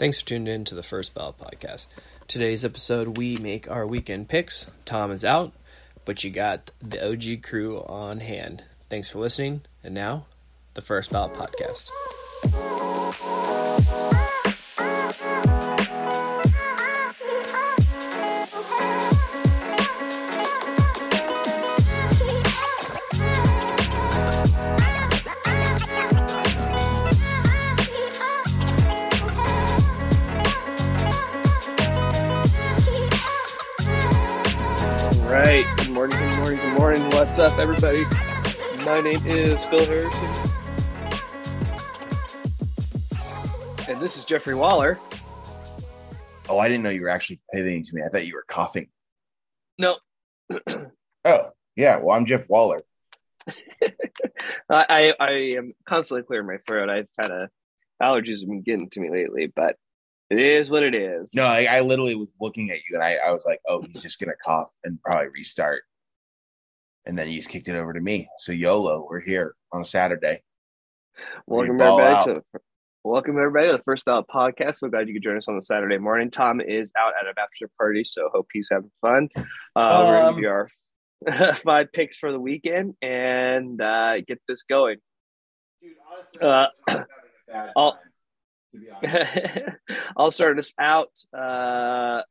[0.00, 1.88] Thanks for tuning in to the First Ballot Podcast.
[2.26, 4.66] Today's episode, we make our weekend picks.
[4.86, 5.52] Tom is out,
[6.06, 8.64] but you got the OG crew on hand.
[8.88, 10.24] Thanks for listening, and now,
[10.72, 11.90] the First Ballot Podcast.
[37.32, 38.02] What's up, everybody?
[38.84, 40.28] My name is Phil Harrison.
[43.88, 44.98] And this is Jeffrey Waller.
[46.48, 48.02] Oh, I didn't know you were actually pivoting to me.
[48.04, 48.88] I thought you were coughing.
[49.78, 49.98] No,
[51.24, 51.98] Oh, yeah.
[51.98, 52.82] Well, I'm Jeff Waller.
[54.68, 56.90] I, I am constantly clearing my throat.
[56.90, 57.48] I've had a
[58.02, 59.76] allergies have been getting to me lately, but
[60.30, 61.32] it is what it is.
[61.32, 64.02] No, I, I literally was looking at you and I, I was like, oh, he's
[64.02, 65.84] just gonna cough and probably restart.
[67.06, 68.28] And then you just kicked it over to me.
[68.38, 70.42] So YOLO, we're here on a Saturday.
[71.46, 72.60] welcome we ball everybody to the,
[73.04, 74.76] welcome everybody to the First Ballot Podcast.
[74.76, 76.30] So glad you could join us on the Saturday morning.
[76.30, 79.28] Tom is out at a bachelor party, so hope he's having fun.
[79.36, 79.42] Uh,
[79.74, 80.68] we're gonna Um, give you our
[81.64, 84.98] five picks for the weekend and uh, get this going.
[85.82, 85.92] Dude,
[86.42, 87.04] Uh, honestly,
[87.76, 87.98] I'll-
[88.74, 89.68] to be honest.
[90.16, 92.22] I'll start us out uh,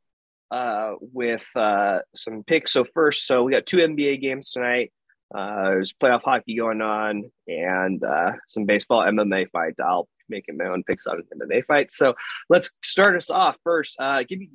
[0.52, 2.74] uh, with uh, some picks.
[2.74, 4.92] So first, so we got two NBA games tonight.
[5.34, 9.80] Uh, there's playoff hockey going on and uh, some baseball MMA fights.
[9.80, 11.98] I'll make my own picks on the MMA fights.
[11.98, 12.16] So
[12.50, 14.00] let's start us off first.
[14.00, 14.50] Uh, give me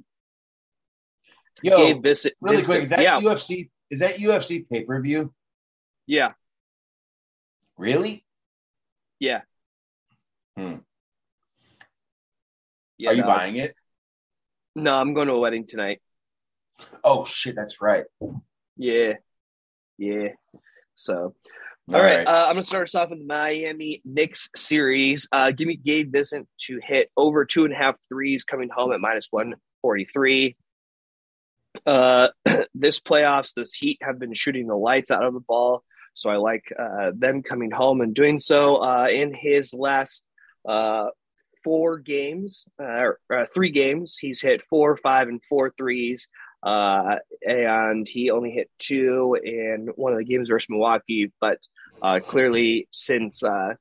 [1.62, 2.34] Yo, Gabe Vincent.
[2.41, 3.70] really quick, is that yeah, UFC?
[3.91, 5.33] Is that UFC pay per view?
[6.06, 6.33] yeah,
[7.78, 8.25] Really?
[9.20, 9.42] yeah.
[10.56, 10.77] Hmm.
[12.98, 13.28] Yeah, Are you no.
[13.28, 13.75] buying it?
[14.75, 16.00] No, I'm going to a wedding tonight.
[17.03, 18.05] Oh shit, that's right.
[18.77, 19.14] Yeah,
[19.98, 20.28] yeah.
[20.97, 21.34] So
[21.88, 22.26] All All right, right.
[22.26, 25.28] Uh, I'm gonna start us off with the Miami Knicks series.
[25.31, 28.93] Uh, give me Gabe Vincent to hit over two and a half threes, coming home
[28.93, 30.56] at minus one forty three.
[31.87, 32.28] Uh,
[32.75, 35.84] this playoffs, this Heat have been shooting the lights out of the ball,
[36.15, 38.76] so I like uh, them coming home and doing so.
[38.76, 40.25] Uh, in his last
[40.69, 41.09] uh,
[41.64, 46.28] four games, uh, uh, three games, he's hit four, five, and four threes.
[46.64, 51.30] Uh, and he only hit two in one of the games versus Milwaukee.
[51.41, 51.58] But
[52.00, 53.75] uh, clearly, since uh,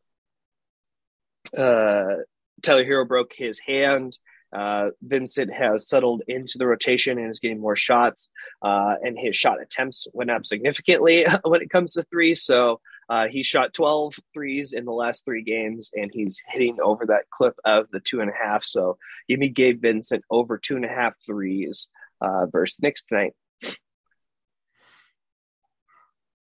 [1.57, 2.15] uh,
[2.61, 4.17] Tyler Herro broke his hand,
[4.51, 8.27] uh, Vincent has settled into the rotation and is getting more shots.
[8.61, 12.35] And his shot attempts went up significantly when it comes to three.
[12.35, 17.05] So uh, he shot 12 threes in the last three games, and he's hitting over
[17.07, 18.63] that clip of the two and a half.
[18.63, 18.97] So
[19.27, 21.89] give me Gabe Vincent over two and a half threes
[22.21, 23.33] uh, versus Knicks tonight.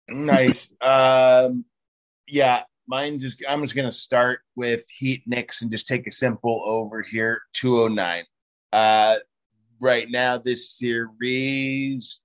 [0.07, 0.73] Nice.
[0.81, 1.65] um,
[2.27, 6.63] yeah, mine just I'm just gonna start with Heat Knicks and just take a simple
[6.65, 8.23] over here, 209.
[8.71, 9.17] Uh
[9.79, 12.21] right now, this series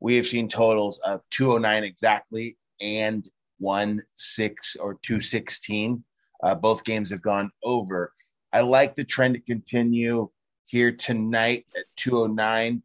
[0.00, 3.28] we have seen totals of 209 exactly and
[3.60, 6.02] one six or 216.
[6.42, 8.12] Uh, both games have gone over.
[8.52, 10.30] I like the trend to continue
[10.66, 12.82] here tonight at 209.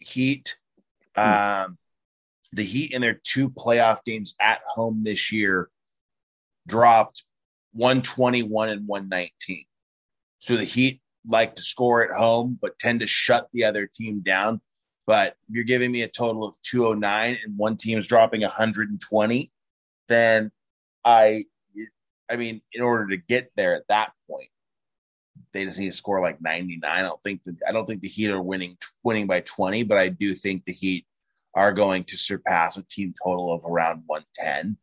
[0.00, 0.56] Heat.
[1.16, 1.78] Um,
[2.52, 5.70] the Heat in their two playoff games at home this year
[6.66, 7.22] dropped
[7.72, 9.64] 121 and 119.
[10.40, 14.20] So the Heat like to score at home, but tend to shut the other team
[14.20, 14.60] down.
[15.06, 19.52] But if you're giving me a total of 209 and one team is dropping 120,
[20.08, 20.50] then
[21.04, 21.44] I,
[22.28, 24.50] I mean, in order to get there at that point,
[25.52, 26.90] they just need to score like 99.
[26.90, 29.98] I don't think that I don't think the Heat are winning winning by 20, but
[29.98, 31.06] I do think the Heat
[31.54, 34.76] are going to surpass a team total of around 110.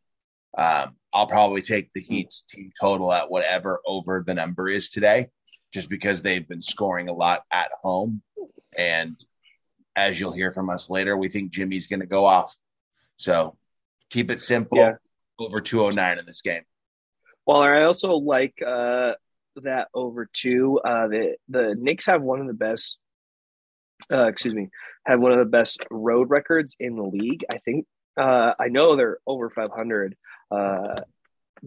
[0.56, 5.28] Um, I'll probably take the Heat's team total at whatever over the number is today,
[5.72, 8.22] just because they've been scoring a lot at home.
[8.76, 9.16] And
[9.94, 12.56] as you'll hear from us later, we think Jimmy's going to go off.
[13.16, 13.56] So
[14.10, 14.78] keep it simple.
[14.78, 14.94] Yeah.
[15.38, 16.62] Over 209 in this game.
[17.46, 19.12] Well, I also like uh,
[19.56, 20.80] that over two.
[20.84, 22.98] Uh, the the Knicks have one of the best.
[24.10, 24.68] Uh, excuse me,
[25.06, 27.44] have one of the best road records in the league.
[27.50, 27.86] I think.
[28.16, 30.16] Uh, I know they're over 500,
[30.50, 31.00] uh,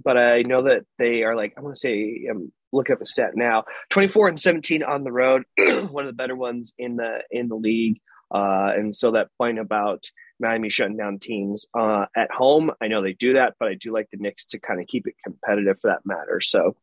[0.02, 3.06] but I know that they are like I want to say I'm looking up a
[3.06, 3.66] stat now.
[3.90, 7.56] 24 and 17 on the road, one of the better ones in the in the
[7.56, 8.00] league.
[8.30, 10.04] Uh, and so that point about
[10.40, 13.92] Miami shutting down teams uh, at home, I know they do that, but I do
[13.92, 16.42] like the Knicks to kind of keep it competitive for that matter.
[16.42, 16.76] So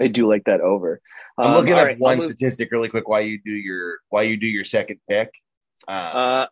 [0.00, 1.00] I do like that over.
[1.36, 4.46] I'm looking Um, up one statistic really quick while you do your while you do
[4.46, 5.30] your second pick.
[5.88, 6.46] Uh, Uh,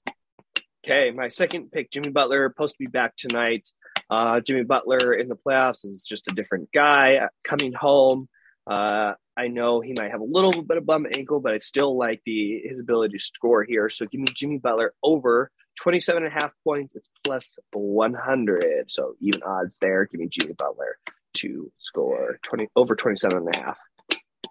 [0.84, 3.68] okay, my second pick, Jimmy Butler, supposed to be back tonight.
[4.10, 8.28] Uh, Jimmy Butler in the playoffs is just a different guy uh, coming home.
[8.66, 11.96] Uh, I know he might have a little bit of bum ankle, but I still
[11.96, 13.88] like the his ability to score here.
[13.88, 16.94] So give me Jimmy Butler over 27 and a half points.
[16.94, 18.90] It's plus 100.
[18.90, 20.06] So even odds there.
[20.06, 20.98] Give me Jimmy Butler
[21.34, 23.78] to score 20 over 27 and a half.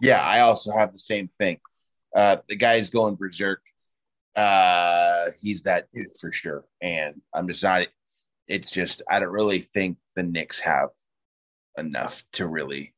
[0.02, 1.60] yeah, I also have the same thing.
[2.16, 3.62] Uh, the guy's going berserk.
[4.36, 7.88] Uh, he's that dude for sure, and I'm just not.
[8.48, 10.90] It's just I don't really think the Knicks have
[11.78, 12.94] enough to really.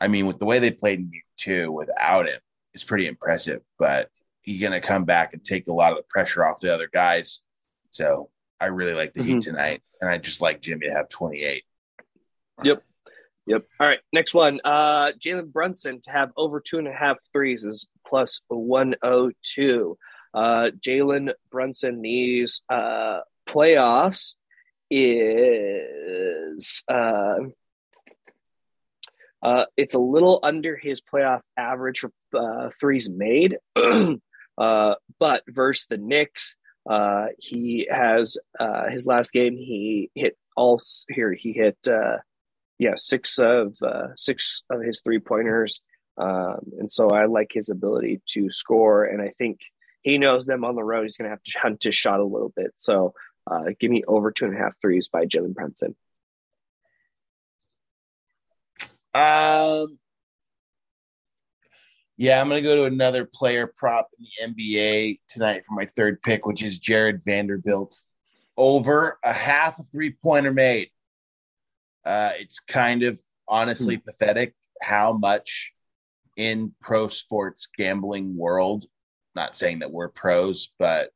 [0.00, 2.38] I mean, with the way they played in game two without him,
[2.74, 3.62] it's pretty impressive.
[3.78, 4.10] But
[4.48, 6.88] he's going to come back and take a lot of the pressure off the other
[6.90, 7.42] guys.
[7.90, 11.64] So I really like the Heat tonight, and I just like Jimmy to have 28.
[12.64, 12.82] Yep.
[13.46, 13.66] Yep.
[13.78, 13.98] All right.
[14.12, 14.60] Next one.
[14.64, 19.96] Uh Jalen Brunson to have over two and a half threes is plus 102.
[20.34, 24.34] Uh Jalen Brunson these uh playoffs
[24.90, 27.36] is uh
[29.42, 33.56] uh, it's a little under his playoff average for uh, threes made,
[34.58, 36.56] uh, but versus the Knicks,
[36.88, 39.56] uh, he has uh, his last game.
[39.56, 41.32] He hit all here.
[41.32, 42.18] He hit uh,
[42.78, 45.80] yeah six of uh, six of his three pointers,
[46.16, 49.04] um, and so I like his ability to score.
[49.04, 49.60] And I think
[50.02, 51.04] he knows them on the road.
[51.04, 52.72] He's going to have to hunt his shot a little bit.
[52.76, 53.14] So
[53.48, 55.94] uh, give me over two and a half threes by Jalen Brunson.
[59.14, 59.98] Um,
[62.18, 65.84] yeah, I'm going to go to another player prop in the NBA tonight for my
[65.84, 67.96] third pick, which is Jarred Vanderbilt.
[68.56, 70.90] Over a half a three pointer made.
[72.04, 75.72] Uh, it's kind of honestly pathetic how much
[76.36, 78.86] in pro sports gambling world,
[79.36, 81.10] not saying that we're pros, but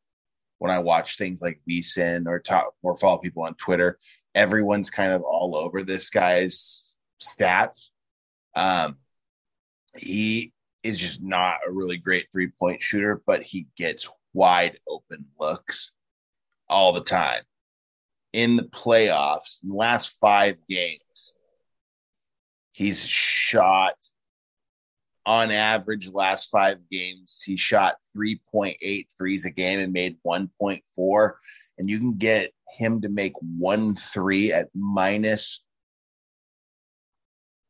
[0.59, 3.99] when I watch things like VSIN or talk or follow people on Twitter,
[4.37, 7.91] everyone's kind of all over this guy's stats.
[8.55, 8.99] Um,
[9.97, 15.27] he is just not a really great three point shooter, but he gets wide open
[15.39, 15.93] looks
[16.69, 17.43] all the time.
[18.33, 21.35] In the playoffs, in the last five games,
[22.73, 23.95] he's shot
[25.25, 31.33] on average last five games he shot 3.8 threes a game and made 1.4
[31.79, 35.63] and you can get him to make one three at minus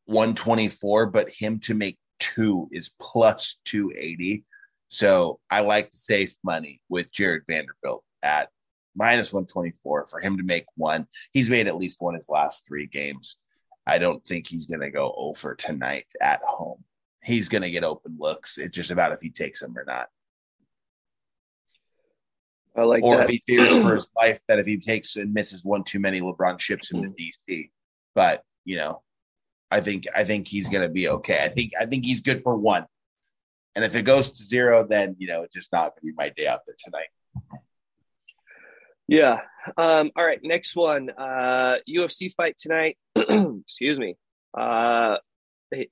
[0.06, 4.44] 124 but him to make two is plus 280
[4.88, 8.48] so i like the safe money with jarred vanderbilt at
[8.94, 12.86] minus 124 for him to make one he's made at least one his last three
[12.86, 13.36] games
[13.86, 16.82] i don't think he's going to go over tonight at home
[17.22, 18.58] he's going to get open looks.
[18.58, 20.08] It's just about if he takes them or not,
[22.76, 23.24] I like or that.
[23.24, 26.20] if he fears for his life that if he takes and misses one too many,
[26.20, 27.70] LeBron ships him to DC.
[28.14, 29.02] But you know,
[29.72, 31.42] I think I think he's going to be okay.
[31.42, 32.84] I think I think he's good for one,
[33.74, 36.12] and if it goes to zero, then you know it's just not going to be
[36.16, 37.08] my day out there tonight.
[39.08, 39.40] Yeah.
[39.76, 40.40] Um, all right.
[40.42, 41.10] Next one.
[41.10, 42.98] Uh, UFC fight tonight.
[43.16, 44.16] excuse me.
[44.56, 45.16] Uh,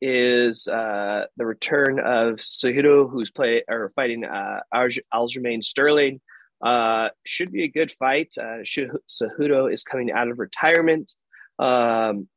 [0.03, 6.21] is uh, the return of Cejudo, who's play or fighting uh, Alj- Aljamain Sterling.
[6.63, 8.35] Uh, should be a good fight.
[8.39, 11.13] Uh, Cejudo is coming out of retirement.
[11.59, 12.29] Um,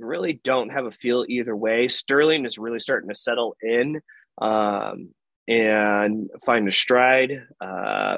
[0.00, 1.88] really don't have a feel either way.
[1.88, 4.00] Sterling is really starting to settle in
[4.40, 5.10] um,
[5.48, 7.46] and find a stride.
[7.60, 8.16] Uh,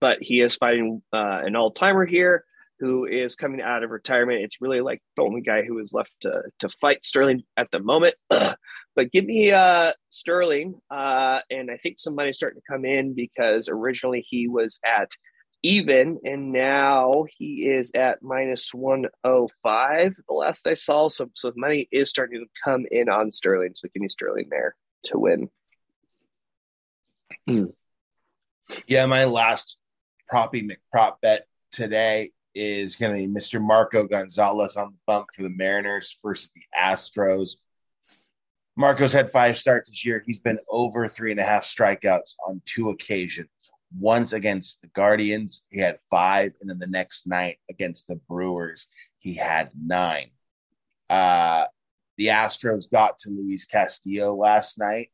[0.00, 2.44] but he is fighting uh, an all timer here
[2.80, 4.42] who is coming out of retirement.
[4.42, 7.80] It's really like the only guy who is left to, to fight Sterling at the
[7.80, 8.14] moment.
[8.30, 13.14] but give me uh, Sterling, uh, and I think some money's starting to come in
[13.14, 15.10] because originally he was at
[15.62, 21.08] even, and now he is at minus 105 the last I saw.
[21.08, 23.72] So, so money is starting to come in on Sterling.
[23.74, 25.50] So give me Sterling there to win.
[27.46, 27.64] Hmm.
[28.86, 29.78] Yeah, my last
[30.30, 33.60] proppy McProp bet today is going to be Mr.
[33.60, 37.56] Marco Gonzales on the bump for the Mariners versus the Astros.
[38.76, 40.22] Marco's had five starts this year.
[40.24, 43.48] He's been over three and a half strikeouts on two occasions.
[43.96, 48.86] Once against the Guardians, he had five, and then the next night against the Brewers,
[49.18, 50.30] he had nine.
[51.08, 51.64] Uh,
[52.16, 55.10] the Astros got to Luis Castillo last night.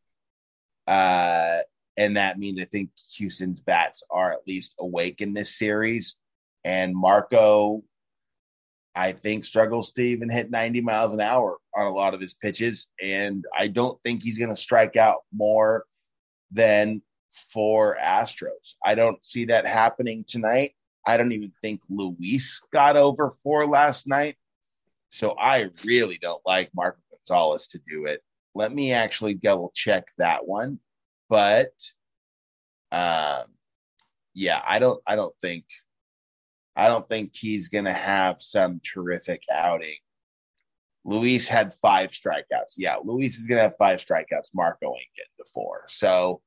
[0.87, 1.61] Uh,
[1.97, 6.17] and that means I think Houston's bats are at least awake in this series.
[6.65, 7.85] And Marco
[8.95, 12.35] I think struggles to even hit 90 miles an hour on a lot of his
[12.35, 12.89] pitches.
[13.03, 15.85] And I don't think he's going to strike out more
[16.53, 17.03] than
[17.53, 18.75] for Astros.
[18.85, 20.73] I don't see that happening tonight.
[21.07, 24.37] I don't even think Luis got over four last night.
[25.11, 28.23] So I really don't like Marco Gonzales to do it.
[28.55, 30.79] Let me actually double check that one.
[31.29, 31.73] But
[32.91, 33.45] um,
[34.35, 35.65] yeah, I don't I don't think
[36.77, 39.97] I don't think he's gonna have some terrific outing.
[41.05, 42.75] Luis had five strikeouts.
[42.79, 44.55] Yeah, Luis is gonna have five strikeouts.
[44.55, 45.85] Marco ain't getting to four.
[45.89, 46.41] So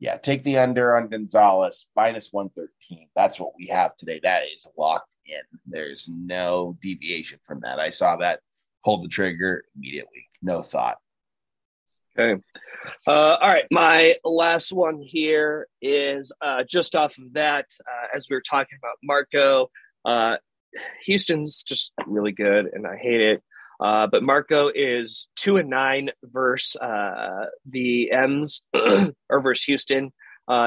[0.00, 3.08] yeah, take the under on Gonzales minus 113.
[3.14, 4.18] That's what we have today.
[4.22, 5.40] That is locked in.
[5.66, 7.78] There's no deviation from that.
[7.78, 8.40] I saw that,
[8.82, 10.26] pulled the trigger immediately.
[10.40, 10.96] No thought.
[12.18, 12.40] Okay.
[13.06, 13.66] Uh, all right.
[13.70, 18.78] My last one here is uh, just off of that, uh, as we were talking
[18.82, 19.70] about Marco.
[20.04, 20.36] Uh,
[21.04, 23.42] Houston's just really good, and I hate it.
[23.80, 28.62] Uh, but Marco is two and nine versus uh, the M's
[29.30, 30.12] or versus Houston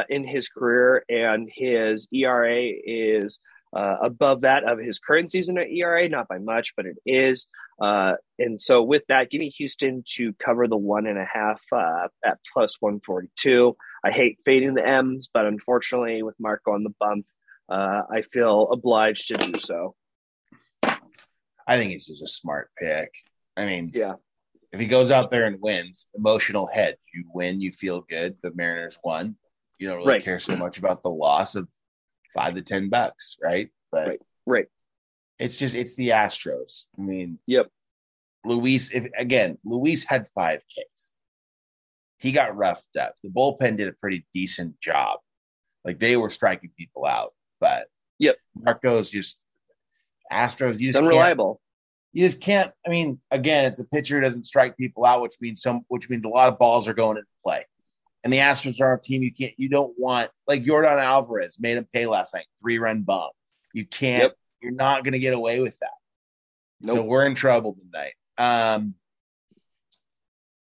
[0.10, 3.39] in his career, and his ERA is
[3.75, 7.48] uh, above that of his current season at ERA, not by much, but it is.
[7.82, 11.62] Uh, and so with that, give me Houston to cover the one and a half
[11.72, 13.75] uh, at plus 142.
[14.05, 17.25] I hate fading the M's, but unfortunately, with Marco on the bump,
[17.70, 19.96] uh, I feel obliged to do so.
[21.67, 23.12] I think it's just a smart pick.
[23.55, 24.15] I mean, yeah.
[24.72, 28.36] If he goes out there and wins, emotional head, you win, you feel good.
[28.41, 29.36] The Mariners won.
[29.77, 30.24] You don't really right.
[30.24, 30.63] care so mm-hmm.
[30.63, 31.67] much about the loss of
[32.34, 33.70] five to ten bucks, right?
[33.91, 34.65] But right, right.
[35.38, 36.88] It's just it's the Astros.
[36.98, 37.70] I mean, yep.
[38.46, 41.12] Luis, if again, Luis had five Ks.
[42.17, 43.13] He got roughed up.
[43.24, 45.20] The bullpen did a pretty decent job.
[45.86, 47.88] Like they were striking people out, but
[48.20, 49.38] yep, Marco's just
[50.34, 50.80] Astros.
[50.80, 51.62] You just unreliable.
[52.12, 52.72] You just can't.
[52.86, 56.25] I mean, again, it's a pitcher doesn't strike people out, which means some, which means
[56.25, 57.66] a lot of balls are going into play
[58.24, 61.78] and the Astros are a team you can't, you don't want, like Yordan Alvarez made
[61.78, 63.32] him pay last night, three run bomb.
[63.74, 64.36] You can't, yep.
[64.62, 65.92] you're not going to get away with that.
[66.82, 66.98] Nope.
[66.98, 68.13] So we're in trouble tonight.
[68.38, 68.96] Um,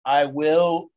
[0.04, 0.92] I will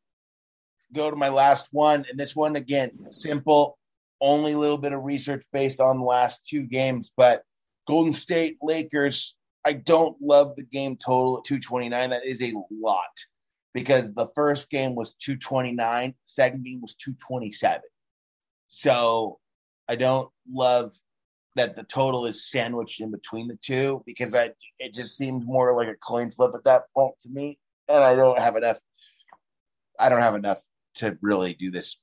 [0.93, 3.79] go to my last one, and this one again, simple,
[4.21, 7.43] only a little bit of research based on the last two games, but
[7.89, 9.37] Golden State Lakers.
[9.65, 12.11] I don't love the game total at 229.
[12.11, 13.03] That is a lot
[13.75, 17.81] because the first game was 229, second game was 227.
[18.69, 19.39] So
[19.89, 20.93] I don't love
[21.57, 25.75] that the total is sandwiched in between the two because I it just seems more
[25.75, 27.59] like a coin flip at that point to me.
[27.89, 28.79] And I don't have enough
[29.99, 30.63] I don't have enough
[30.97, 31.99] to really do this.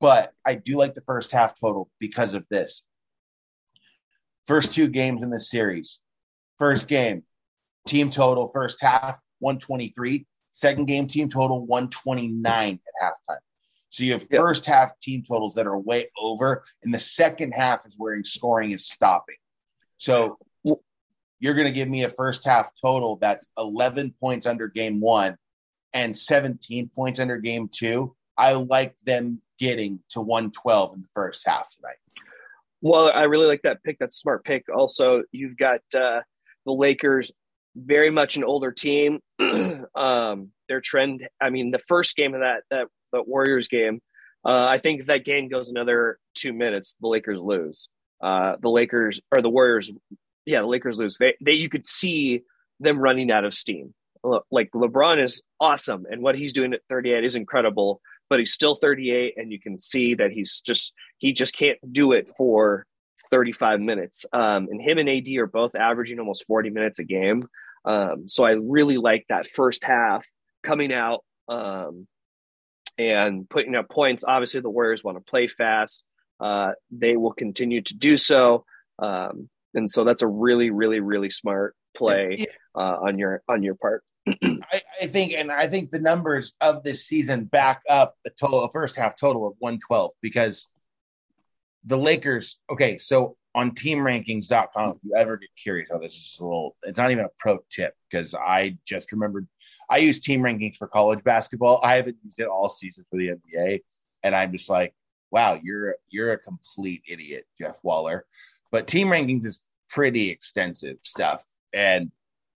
[0.00, 2.84] But I do like the first half total because of this.
[4.46, 6.00] First two games in the series.
[6.58, 7.22] First game,
[7.86, 13.38] team total first half 123 Second game team total 129 at halftime.
[13.90, 17.84] So you have first half team totals that are way over, and the second half
[17.84, 19.34] is where scoring is stopping.
[19.96, 25.00] So you're going to give me a first half total that's 11 points under game
[25.00, 25.36] one
[25.92, 28.14] and 17 points under game two.
[28.38, 31.96] I like them getting to 112 in the first half tonight.
[32.84, 33.96] Well, I really like that pick.
[33.98, 34.66] That's a smart pick.
[34.68, 36.20] Also, you've got uh,
[36.66, 37.32] the Lakers
[37.74, 39.20] very much an older team.
[39.94, 44.00] um, their trend, I mean, the first game of that that, that Warriors game,
[44.44, 47.88] uh, I think if that game goes another two minutes, the Lakers lose.
[48.22, 49.90] Uh, the Lakers or the Warriors,
[50.44, 51.16] yeah, the Lakers lose.
[51.16, 52.42] They, they, you could see
[52.80, 53.94] them running out of steam.
[54.50, 58.00] Like LeBron is awesome, and what he's doing at 38 is incredible.
[58.30, 62.12] But he's still 38, and you can see that he's just he just can't do
[62.12, 62.86] it for
[63.30, 64.24] 35 minutes.
[64.32, 67.46] Um, and him and AD are both averaging almost 40 minutes a game.
[67.84, 70.26] Um, so I really like that first half
[70.62, 72.06] coming out um,
[72.96, 74.24] and putting up points.
[74.26, 76.02] Obviously, the Warriors want to play fast.
[76.40, 78.64] Uh, they will continue to do so.
[78.98, 83.74] Um, and so that's a really, really, really smart play uh, on your on your
[83.74, 84.02] part.
[84.42, 88.66] I, I, think, and I think the numbers of this season back up the total,
[88.68, 90.68] first half total of 112 because
[91.84, 92.58] the Lakers.
[92.70, 96.98] Okay, so on teamrankings.com, if you ever get curious, oh, this is a little, it's
[96.98, 99.46] not even a pro tip because I just remembered
[99.88, 101.80] I use team rankings for college basketball.
[101.82, 103.80] I haven't used it all season for the NBA.
[104.22, 104.94] And I'm just like,
[105.30, 108.24] wow, you're you're a complete idiot, Jeff Waller.
[108.70, 111.44] But team rankings is pretty extensive stuff.
[111.72, 112.10] And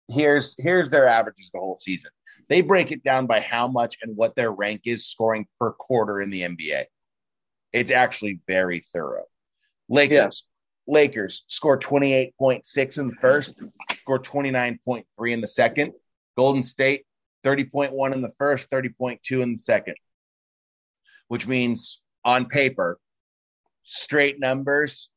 [0.07, 2.11] here's here's their averages the whole season.
[2.49, 6.21] They break it down by how much and what their rank is scoring per quarter
[6.21, 6.85] in the NBA.
[7.73, 9.25] It's actually very thorough.
[9.89, 10.45] Lakers,
[10.87, 13.55] Lakers score 28.6 in the first.
[13.91, 15.93] score 29.3 in the second.
[16.37, 17.05] Golden State,
[17.43, 19.95] 30.1 in the first, 30.2 in the second,
[21.27, 22.99] which means on paper,
[23.83, 25.09] straight numbers,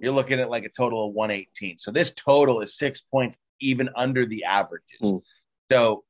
[0.00, 1.78] you're looking at like a total of 118.
[1.78, 5.00] So this total is six points even under the averages.
[5.02, 5.22] Mm.
[5.70, 6.04] So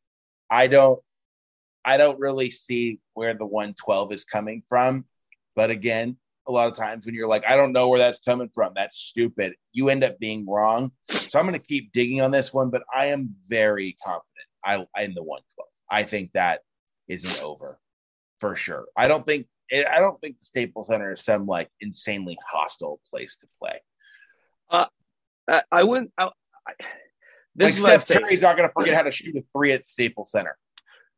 [0.50, 1.00] I don't
[1.84, 5.06] I don't really see where the 112 is coming from.
[5.56, 8.48] But again, a lot of times when you're like, I don't know where that's coming
[8.48, 10.92] from, that's stupid, you end up being wrong.
[11.28, 14.26] So I'm going to keep digging on this one, but I am very confident
[14.64, 15.44] I in the 112.
[15.90, 16.60] I think that
[17.08, 17.78] isn't over
[18.38, 18.86] for sure.
[18.96, 23.36] I don't think I don't think the Staples Center is some like insanely hostile place
[23.36, 23.80] to play.
[25.50, 26.12] I, I wouldn't.
[26.16, 26.72] I, I,
[27.54, 28.20] this like is Steph.
[28.20, 30.56] Curry's not going to forget how to shoot a three at Staples Center.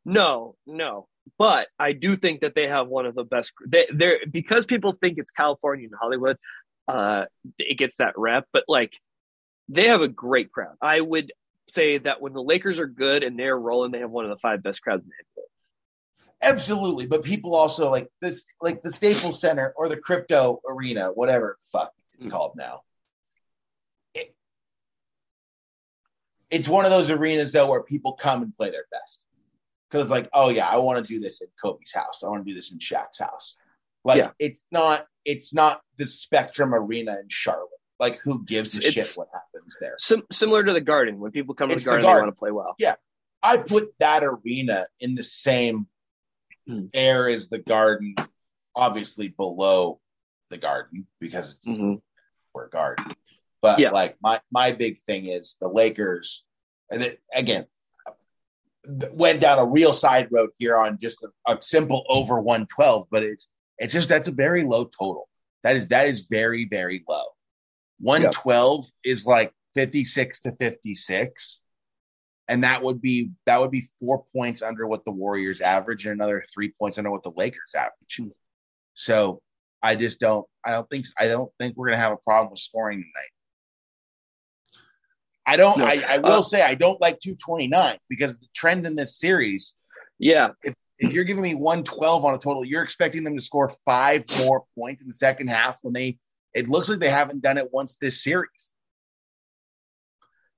[0.04, 1.08] No, no.
[1.38, 3.52] But I do think that they have one of the best.
[3.66, 6.36] They, they're because people think it's California and Hollywood.
[6.88, 7.26] Uh,
[7.58, 8.98] it gets that rep, but like
[9.68, 10.74] they have a great crowd.
[10.80, 11.32] I would
[11.68, 14.38] say that when the Lakers are good and they're rolling, they have one of the
[14.38, 15.44] five best crowds in the NBA.
[16.42, 21.56] Absolutely, but people also like this, like the Staples Center or the Crypto Arena, whatever
[21.72, 22.30] fuck it's Mm.
[22.30, 22.82] called now.
[24.14, 24.34] It,
[26.50, 29.24] it's one of those arenas though where people come and play their best
[29.88, 32.22] because it's like, oh yeah, I want to do this in Kobe's house.
[32.24, 33.56] I want to do this in Shaq's house.
[34.04, 34.30] Like Yeah.
[34.38, 37.68] it's not, it's not the Spectrum Arena in Charlotte.
[38.00, 39.94] Like who gives a It's- shit what happens there?
[39.98, 42.34] Sim- similar to the Garden, when people come to the It's the Garden, they want
[42.34, 42.74] to play well.
[42.78, 42.96] Yeah,
[43.44, 45.86] I put that arena in the same
[46.66, 46.86] Hmm.
[46.94, 48.14] air is the garden,
[48.76, 50.00] obviously below
[50.50, 51.94] the garden because it's hmm
[52.56, 53.06] a garden.
[53.62, 53.90] But Yeah.
[53.90, 56.44] like my my big thing is the Lakers,
[56.90, 57.66] and it, again
[59.12, 63.06] went down a real side road here on just a, a simple over one twelve,
[63.10, 63.46] but it's
[63.78, 65.28] it's just that's a very low total.
[65.62, 67.24] That is that is very very low.
[68.00, 71.61] One twelve is like fifty six to fifty six
[72.48, 76.12] and that would be that would be four points under what the Warriors average and
[76.14, 78.32] another three points under what the Lakers average.
[78.94, 79.40] So
[79.82, 82.60] I just don't I don't think I don't think we're gonna have a problem with
[82.60, 83.30] scoring tonight.
[85.46, 85.86] I don't No.
[85.86, 89.74] I, I will Uh, say I don't like 229 because the trend in this series,
[90.18, 90.74] Yeah, if
[91.12, 95.02] you're giving me 112 on a total, you're expecting them to score five more points
[95.02, 96.18] in the second half when they
[96.54, 98.72] it looks like they haven't done it once this series.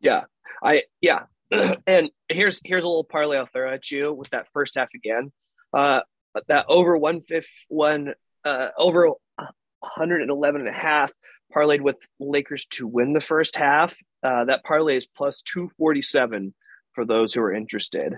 [0.01, 0.25] yeah,
[0.62, 1.25] I yeah.
[1.87, 5.33] and here's here's a little parlay I'll throw at you with that first half again.
[5.72, 6.00] Uh,
[6.48, 9.11] that over one fifth one uh over
[9.96, 11.12] 111 and a half
[11.54, 13.94] parlayed with Lakers to win the first half.
[14.22, 16.54] Uh, that parlay is plus 247
[16.92, 18.14] for those who are interested.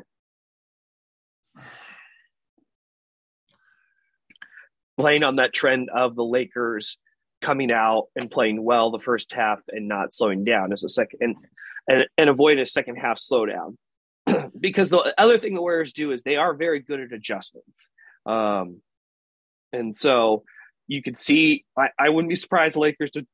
[4.99, 6.97] Playing on that trend of the Lakers
[7.43, 11.19] coming out and playing well the first half and not slowing down as a second
[11.21, 11.37] and
[11.89, 13.77] and, and avoid a second half slowdown.
[14.61, 17.89] because the other thing the Warriors do is they are very good at adjustments.
[18.25, 18.81] Um,
[19.73, 20.43] and so
[20.89, 23.27] you could see, I, I wouldn't be surprised Lakers to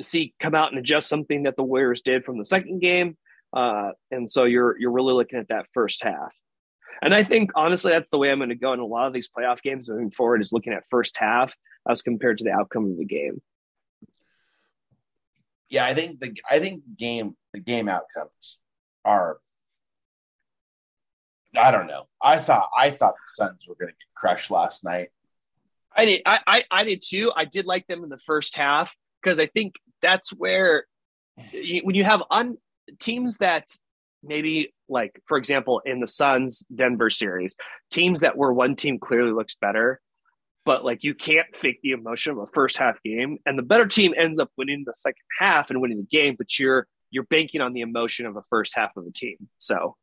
[0.00, 3.16] see come out and adjust something that the Warriors did from the second game.
[3.52, 6.32] Uh, and so you're you're really looking at that first half.
[7.02, 9.12] And I think honestly that's the way I'm going to go in a lot of
[9.12, 11.52] these playoff games moving forward is looking at first half
[11.88, 13.42] as compared to the outcome of the game.
[15.72, 18.58] Yeah, I think the I think the game the game outcomes
[19.06, 19.38] are
[21.56, 22.06] I don't know.
[22.22, 25.08] I thought I thought the Suns were going to get crushed last night.
[25.96, 26.22] I did.
[26.26, 27.32] I, I, I did too.
[27.34, 30.84] I did like them in the first half because I think that's where
[31.52, 32.58] when you have un,
[32.98, 33.66] teams that
[34.22, 37.54] maybe like, for example, in the Suns Denver series,
[37.90, 40.00] teams that were one team clearly looks better,
[40.64, 43.86] but like you can't fake the emotion of a first half game, and the better
[43.86, 47.60] team ends up winning the second half and winning the game, but you're you're banking
[47.60, 49.36] on the emotion of a first half of a team.
[49.58, 49.96] So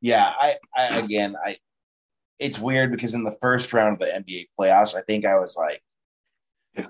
[0.00, 1.56] Yeah, I, I again I
[2.38, 5.56] it's weird because in the first round of the NBA playoffs, I think I was
[5.56, 5.82] like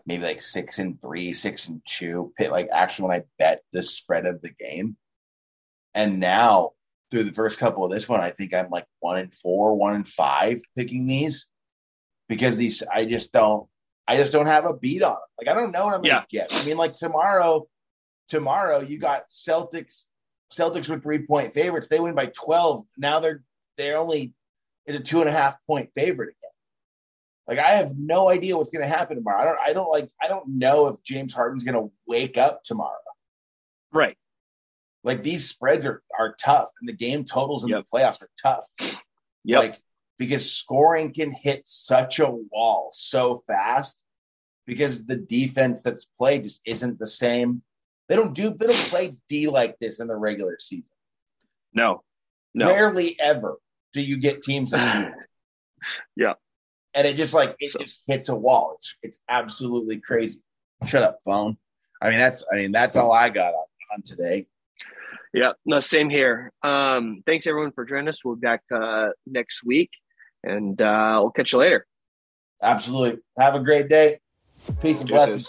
[0.06, 2.32] maybe like six and three, six and two.
[2.38, 4.96] Pit like actually when I bet the spread of the game.
[5.94, 6.70] And now
[7.10, 9.94] through the first couple of this one, I think I'm like one and four, one
[9.94, 11.46] and five picking these
[12.28, 13.66] because these I just don't
[14.08, 15.20] I just don't have a beat on them.
[15.38, 16.48] Like I don't know what I'm gonna get.
[16.52, 17.66] I mean, like tomorrow,
[18.28, 20.04] tomorrow you got Celtics,
[20.52, 21.88] Celtics were three point favorites.
[21.88, 22.84] They win by 12.
[22.98, 23.42] Now they're
[23.76, 24.34] they're only
[24.86, 26.50] is a two and a half point favorite again.
[27.46, 29.40] Like I have no idea what's gonna happen tomorrow.
[29.40, 32.90] I don't I don't like I don't know if James Harden's gonna wake up tomorrow.
[33.92, 34.16] right,
[35.04, 37.84] Like these spreads are are tough and the game totals in Yep.
[37.84, 38.64] the playoffs are tough.
[39.44, 39.80] yep, Like
[40.26, 44.04] because scoring can hit such a wall so fast
[44.66, 47.62] because the defense that's played just isn't the same
[48.08, 50.96] They don't do they don't play D like this in the regular season.
[51.74, 52.02] No,
[52.54, 52.66] no.
[52.66, 53.58] Rarely ever
[53.92, 55.20] do you get teams that do.
[56.16, 56.34] yeah.
[56.94, 58.74] And it just like it So- just hits a wall.
[58.76, 60.40] It's it's absolutely crazy.
[60.86, 61.56] Shut up, phone.
[62.02, 64.46] I mean that's I mean that's all I got on, on today.
[65.34, 66.52] Yeah, no, same here.
[66.62, 68.22] Um, thanks everyone for joining us.
[68.22, 69.90] We'll be back uh, next week,
[70.44, 71.86] and uh, we'll catch you later.
[72.62, 73.20] Absolutely.
[73.38, 74.20] Have a great day.
[74.80, 75.46] Peace and Deuces.